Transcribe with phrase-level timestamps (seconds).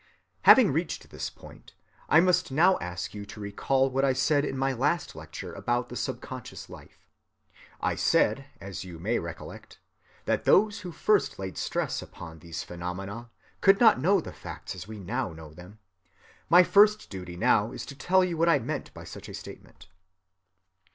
[0.37, 1.75] And having reached this point,
[2.09, 5.89] I must now ask you to recall what I said in my last lecture about
[5.89, 7.07] the subconscious life.
[7.79, 9.77] I said, as you may recollect,
[10.25, 13.29] that those who first laid stress upon these phenomena
[13.61, 15.77] could not know the facts as we now know them.
[16.49, 19.87] My first duty now is to tell you what I meant by such a statement.